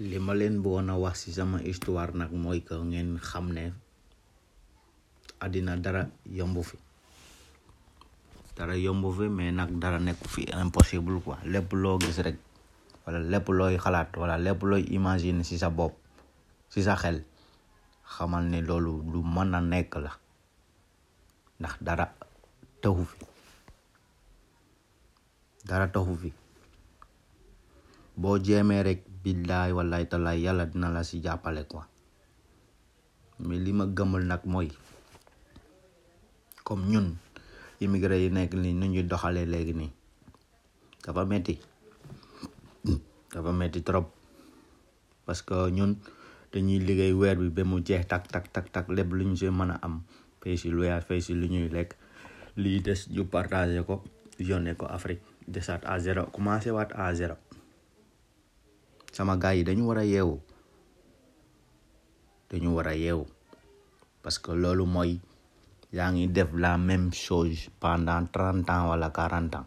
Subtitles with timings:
[0.00, 3.72] li ma leen bëggoon a wax si sama histoire nag mooy que ngeen xam ne
[5.40, 6.78] àddina dara yombu fi
[8.56, 12.38] dara yombu fi mais nag dara nekku fi impossible ko lépp loo gis rek
[13.04, 15.92] wala lépp looy xalaat wala lépp looy imaginer ci sa bopp
[16.70, 17.24] ci sa xel
[18.08, 20.12] xamal ne loolu lu mën a nekk la
[21.60, 22.06] ndax dara
[22.80, 23.18] taxu fi
[25.64, 26.32] dara taxu fi
[28.16, 31.86] boo jéemee rek billaay wallaay talaay yàlla dina la si jàppale ko
[33.46, 34.68] mi li ma gëmal nag mooy
[36.66, 37.08] comme ñun
[37.82, 39.90] immigré yi nekk nii nu ñuy doxalee léegi nii
[41.06, 41.54] dafa metti
[43.34, 44.06] dafa metti trop
[45.26, 45.98] parce que ñun
[46.52, 49.46] dañuy liggéey weer bi ba mu jeex tak tak tak tak lépp lu ñu si
[49.50, 49.94] mën a am
[50.42, 51.94] fay si lu yaa fay si lu ñuy lekk
[52.62, 54.02] lii des ñu partagé ko
[54.38, 57.36] yónnee ko Afrique desaat à zéro commencé waat à zéro
[59.12, 59.52] sama m'a
[62.52, 62.94] dañu wara
[64.24, 65.20] parce que lolu moy
[65.92, 69.66] la même chose pendant 30 ans wala 40 ans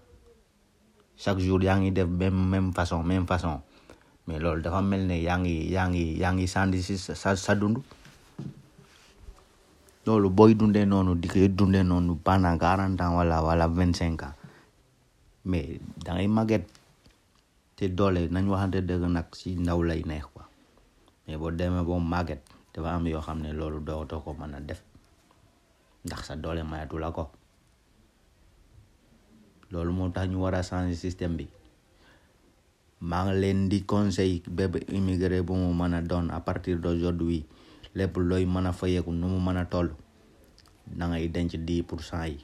[1.17, 3.61] chaque jour ngi def même même façon même façon
[4.25, 7.77] mais lolu dafa mel ngi ngi Ça, ça donne.
[7.85, 7.85] sa
[10.05, 10.53] sa
[12.17, 14.17] pendant 40 ans wala wala ans
[15.47, 16.67] mais dans les maguettes,
[17.77, 20.47] te doole nañ waxante dëgg nag si ndaw lay neex quoi
[21.25, 22.41] mais boo demee boo màgget
[22.73, 24.81] dafa am yoo xam ne loolu dootoo ko mën a def
[26.05, 27.23] ndax sa doole mayatu la ko
[29.71, 31.45] loolu moo tax ñu war a changer système bi
[33.09, 37.39] maa ngi leen di conseil bépp immigré bu mu mën a doon à partir d'aujourd'hui
[37.97, 39.89] lépp looy mën a fayeeku nu mu mën a toll
[40.97, 42.39] na ngay denc dix pour cent yi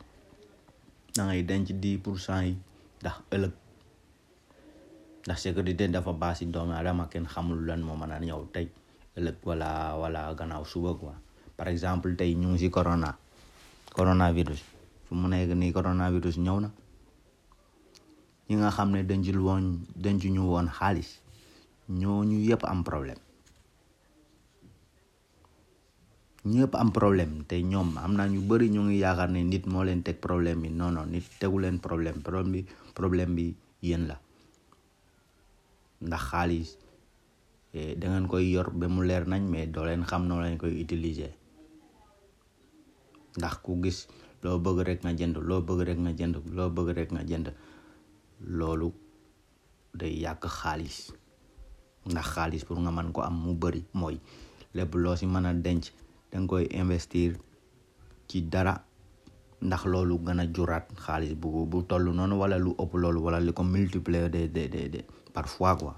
[1.16, 2.54] na ngay denc dix pour cent yi
[3.00, 3.54] ndax ëllëg
[5.22, 8.68] ndax sécurité dafa baasi doomi adama kenn xamul lan moo mën a ñëw tey
[9.18, 9.70] ëllëg wala
[10.02, 11.14] wala gannaaw suba quoi
[11.58, 13.10] par exemple tey ñu ngi si corona
[13.96, 14.62] coronavirus
[15.06, 16.70] fu mu nekk ni coronavirus ñëw na
[18.50, 19.66] ñi nga xam ne denc woon
[20.04, 21.10] denc ñu woon xaalis
[22.00, 22.12] ñu
[22.48, 23.22] yëpp am problème
[26.54, 29.66] ñëpp ya am problème te ñoom am na ñu bëri ñu ngi yaakaar ne nit
[29.72, 32.62] moo leen teg problème bi non non nit tegu leen problème problème bi
[32.98, 33.46] problème bi
[33.88, 34.18] yéen la
[36.02, 36.70] ndax xaalis
[37.78, 40.58] eh, da ngeen koy yor ba mu leer nañ mais doo leen xam noo leen
[40.58, 41.32] koy utiliser
[43.38, 44.08] ndax ku gis
[44.44, 47.48] loo bëgg rek nga jënd loo bëgg rek nga jënd loo bëgg rek nga jënd
[48.58, 48.90] loolu
[50.00, 50.98] day yàq xaalis
[52.12, 54.18] ndax xaalis pour nga mën ko am mu bari mooy
[54.76, 55.84] lépp loo si mën a denc
[56.32, 57.32] danga koy investir
[58.28, 58.74] ci dara
[59.62, 63.40] ndax loolu gën a juraat xaalis bu bu toll noonu wala lu ëpp loolu wala
[63.46, 65.00] li ko multiplier de de de de
[65.36, 65.94] parfois quoi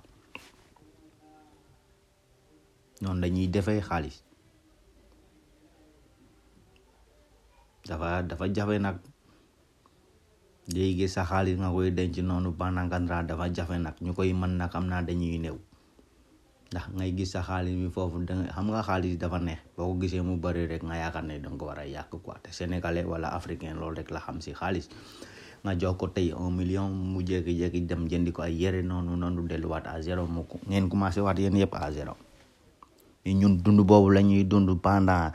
[3.02, 4.18] noonu dañuy defee xaalis
[7.88, 8.97] dafa dafa jafe nag
[10.73, 14.72] léegi sa xaalis nga koy denc noonu banankanra dafa jafe nag ñu koy mën nag
[14.73, 15.57] xam naa dañuy néew
[16.73, 20.25] ndax ngay gis sa xaalis bi foofu xam nga xaalis dafa neex boo ko gisee
[20.25, 23.29] mu bari rek nga yaakaar ne danga ko war a yàq quoi te sénégalais wala
[23.38, 24.89] africain loolu rek la xam si xaalis
[25.61, 29.45] nga jox ko tey un million mu jékki dem jëndi ko ay yére noonu noonu
[29.45, 32.17] delluwaat à zéro mu ngeen commencé waat yéen yëpp à zéro
[33.23, 35.29] ñun dund boobu la ñuy dund pendant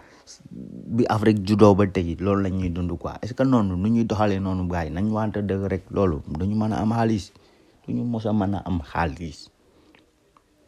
[0.96, 3.86] bi afrique judo ba tey loolu la ñuy dund quoi est ce que noonu nu
[3.94, 7.30] ñuy doxalee noonu gars yi nañ wante dëgg rek loolu duñu mën a am xaalis
[7.86, 9.46] duñu mos a mën am xaalis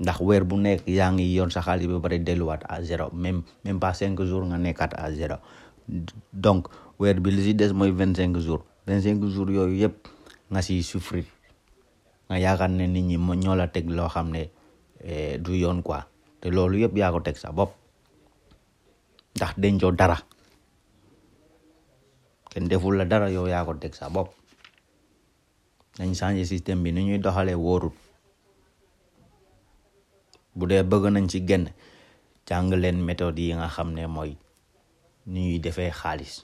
[0.00, 3.44] ndax weer bu nekk yaa ngi yoon sa xaalis ba pare delluwaat à zéro même
[3.64, 5.36] même pas cinq jours nga nekkaat à zéro
[6.32, 9.96] donc weer bi li si des mooy vingt cinq jours vingt cinq jours yooyu yëpp
[10.50, 11.28] nga si souffrir
[12.32, 14.48] nga yaakaar ne nit ñi mo ñoo la teg loo xam ne
[15.04, 16.08] eh, du yoon quoi
[16.40, 17.76] te loolu yëpp yaa ko teg sa bopp
[19.36, 20.16] ndax dencoo dara
[22.50, 24.32] kenn deful la dara yow yaa ko teg sa bopp
[26.00, 27.92] dañ changer système bi ni ñuy doxalee wóorut
[30.56, 31.64] bu dee bëgg nañ ci génn
[32.46, 34.02] jàng leen méthode yi nga xam ne
[35.32, 36.34] ñuy defee xaalis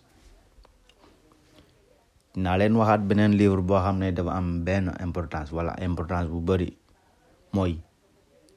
[2.58, 4.62] leen waxaat beneen livre boo xam dafa am
[5.03, 6.43] importance wala importance bu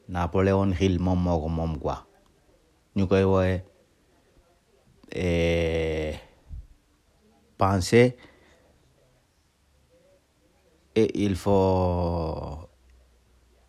[0.10, 1.38] Napoléon Hill Mon moo
[3.06, 3.62] quoi
[5.12, 6.20] eh,
[7.58, 8.16] penser
[10.96, 12.68] et il faut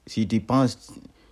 [0.06, 0.90] si tu penses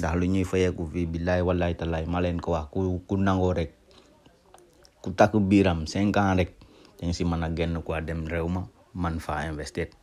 [0.00, 3.52] ndax lu ñuy fayeeku vi billaay wallaay talaay ma leen ko wax ku ku nangoo
[3.58, 3.70] rek
[5.04, 6.50] ku takk biiram cinq ans rek
[6.98, 8.62] dañ si mën a génn quoi dem réew ma
[9.02, 9.99] man faa investir